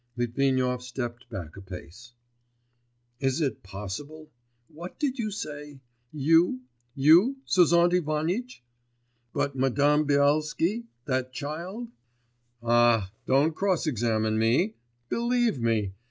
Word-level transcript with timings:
Litvinov 0.17 0.81
stepped 0.81 1.29
back 1.29 1.55
a 1.55 1.61
pace. 1.61 2.13
'Is 3.19 3.39
it 3.39 3.61
possible? 3.61 4.31
What 4.67 4.97
did 4.97 5.19
you 5.19 5.29
say?... 5.29 5.79
You... 6.11 6.61
you... 6.95 7.37
Sozont 7.45 7.93
Ivanitch? 7.93 8.63
But 9.31 9.55
Madame 9.55 10.07
Byelsky... 10.07 10.85
that 11.05 11.33
child?' 11.33 11.89
'Ah, 12.63 13.11
don't 13.27 13.53
cross 13.55 13.85
examine 13.85 14.39
me.... 14.39 14.73
Believe 15.09 15.61
me! 15.61 15.93